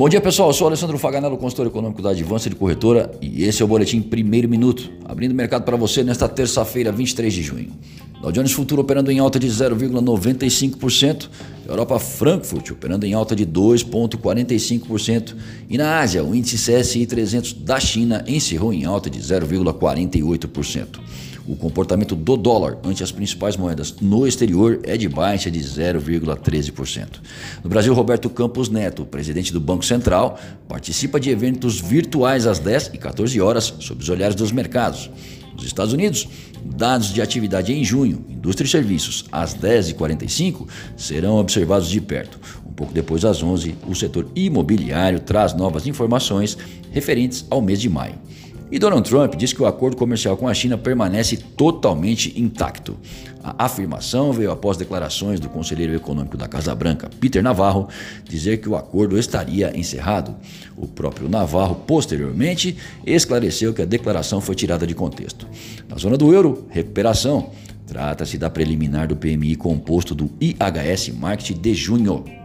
[0.00, 3.60] Bom dia pessoal, eu sou Alessandro Faganello, consultor econômico da Advança de Corretora e esse
[3.60, 7.68] é o Boletim Primeiro Minuto, abrindo o mercado para você nesta terça-feira, 23 de junho.
[8.22, 11.28] Dow Jones Futuro operando em alta de 0,95%,
[11.68, 15.34] Europa Frankfurt operando em alta de 2,45%
[15.68, 20.98] e na Ásia o índice CSI 300 da China encerrou em alta de 0,48%.
[21.46, 27.20] O comportamento do dólar ante as principais moedas no exterior é de baixa de 0,13%.
[27.64, 32.92] No Brasil, Roberto Campos Neto, presidente do Banco Central, participa de eventos virtuais às 10
[32.94, 35.10] e 14 horas sob os olhares dos mercados.
[35.54, 36.28] Nos Estados Unidos,
[36.64, 42.38] dados de atividade em junho, indústria e serviços, às 10h45, serão observados de perto.
[42.66, 46.56] Um pouco depois, às 11 o setor imobiliário traz novas informações
[46.90, 48.14] referentes ao mês de maio.
[48.72, 52.96] E Donald Trump diz que o acordo comercial com a China permanece totalmente intacto.
[53.42, 57.88] A afirmação veio após declarações do conselheiro econômico da Casa Branca, Peter Navarro,
[58.24, 60.36] dizer que o acordo estaria encerrado.
[60.76, 65.48] O próprio Navarro, posteriormente, esclareceu que a declaração foi tirada de contexto.
[65.88, 67.50] Na zona do euro, recuperação.
[67.88, 72.39] Trata-se da preliminar do PMI composto do IHS Market de junho.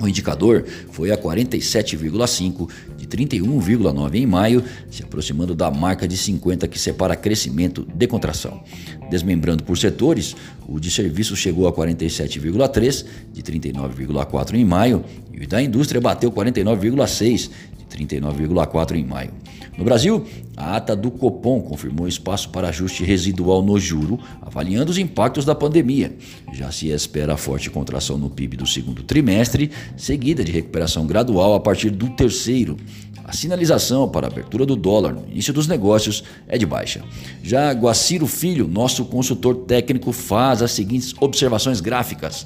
[0.00, 6.66] O indicador foi a 47,5 de 31,9 em maio, se aproximando da marca de 50
[6.66, 8.62] que separa crescimento de contração.
[9.10, 10.34] Desmembrando por setores,
[10.66, 15.04] o de serviços chegou a 47,3 de 39,4 em maio
[15.40, 17.50] e da indústria bateu 49,6
[17.90, 19.32] 39,4 em maio.
[19.76, 20.24] No Brasil,
[20.56, 25.54] a ata do Copom confirmou espaço para ajuste residual no juro, avaliando os impactos da
[25.54, 26.14] pandemia.
[26.52, 31.60] Já se espera forte contração no PIB do segundo trimestre, seguida de recuperação gradual a
[31.60, 32.76] partir do terceiro.
[33.24, 37.02] A sinalização para a abertura do dólar no início dos negócios é de baixa.
[37.42, 42.44] Já Guaciro Filho, nosso consultor técnico, faz as seguintes observações gráficas.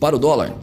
[0.00, 0.56] Para o dólar,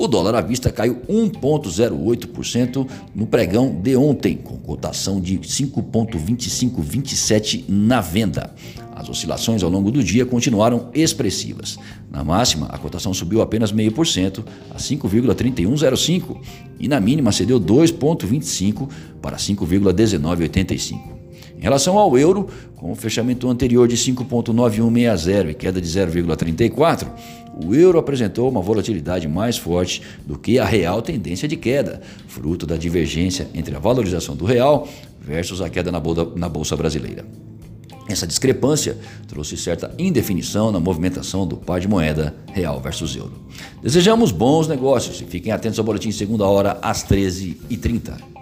[0.00, 8.00] o dólar à vista caiu 1,08% no pregão de ontem, com cotação de 5,2527 na
[8.00, 8.54] venda.
[8.96, 11.78] As oscilações ao longo do dia continuaram expressivas.
[12.10, 16.40] Na máxima, a cotação subiu apenas 0,5% a 5,3105
[16.78, 18.88] e na mínima cedeu 2,25
[19.20, 21.19] para 5,1985.
[21.60, 27.06] Em relação ao euro, com o fechamento anterior de 5,9160 e queda de 0,34,
[27.62, 32.66] o euro apresentou uma volatilidade mais forte do que a real tendência de queda, fruto
[32.66, 34.88] da divergência entre a valorização do real
[35.20, 37.26] versus a queda na bolsa brasileira.
[38.08, 38.96] Essa discrepância
[39.28, 43.34] trouxe certa indefinição na movimentação do par de moeda real versus euro.
[43.82, 48.39] Desejamos bons negócios e fiquem atentos ao boletim segunda hora às 13h30.